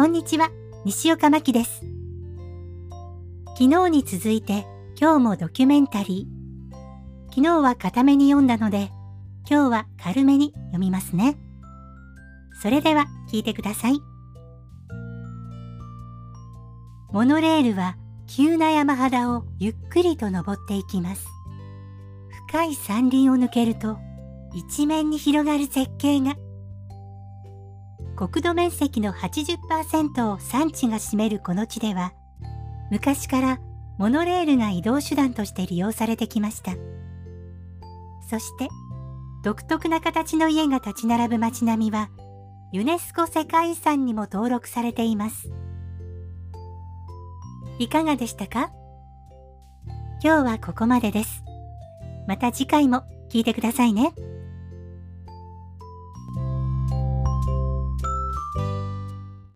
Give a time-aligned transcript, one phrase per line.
[0.00, 0.50] こんにちは、
[0.86, 1.82] 西岡真希です。
[3.48, 4.66] 昨日に続いて
[4.98, 7.28] 今日もドキュメンタリー。
[7.28, 8.90] 昨日は固めに読んだので、
[9.46, 11.36] 今日は軽めに読みますね。
[12.62, 14.00] それでは聞いてください。
[17.12, 21.26] モノレールは急な山肌をゆっくりと登っていきます。
[22.48, 23.98] 深い山林を抜けると
[24.54, 26.36] 一面に広がる絶景が。
[28.20, 32.12] 国土面積の80%を山地が占めるこの地では、
[32.90, 33.60] 昔から
[33.96, 36.72] モノレールが移動手段として利用されてきました。
[38.28, 38.68] そして、
[39.42, 42.10] 独特な形の家が立ち並ぶ街並みは、
[42.72, 45.50] ユネスコ世界遺産にも登録されています。
[47.78, 48.70] いかがでしたか？
[50.22, 51.42] 今日はここまでです。
[52.28, 54.12] また次回も聞いてくださいね。